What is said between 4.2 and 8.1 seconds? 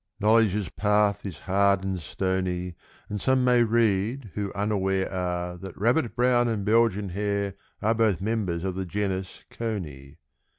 who unaware are That rabbit brown and Belgian hare are